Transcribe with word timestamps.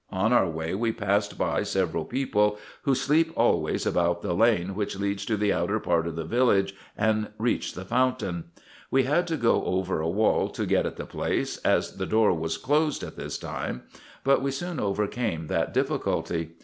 On 0.09 0.33
our 0.33 0.49
way 0.49 0.73
we 0.73 0.91
passed 0.91 1.37
by 1.37 1.61
several 1.61 2.05
people, 2.05 2.57
who 2.81 2.95
sleep 2.95 3.31
always 3.35 3.85
about 3.85 4.23
the 4.23 4.33
lane 4.33 4.73
which 4.73 4.95
leads 4.97 5.25
to 5.25 5.37
the 5.37 5.53
outer 5.53 5.79
part 5.79 6.07
of 6.07 6.15
the 6.15 6.23
village, 6.23 6.73
and 6.97 7.27
reached 7.37 7.75
the 7.75 7.85
fountain. 7.85 8.45
We 8.89 9.03
had 9.03 9.27
to 9.27 9.37
go 9.37 9.63
over 9.63 10.01
a 10.01 10.09
wall 10.09 10.49
to 10.49 10.65
get 10.65 10.87
at 10.87 10.95
the 10.97 11.05
place, 11.05 11.57
as 11.57 11.97
the 11.97 12.07
door 12.07 12.33
was 12.33 12.57
closed 12.57 13.03
at 13.03 13.15
this 13.15 13.37
time, 13.37 13.83
but 14.23 14.41
we 14.41 14.49
soon 14.49 14.79
overcame 14.79 15.45
that 15.49 15.71
difficulty. 15.71 16.53